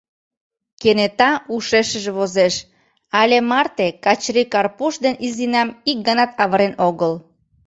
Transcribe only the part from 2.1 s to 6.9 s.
возеш: але марте Качыри Карпуш ден Изинам ик ганат авырен